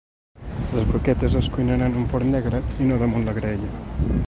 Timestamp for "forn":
2.15-2.33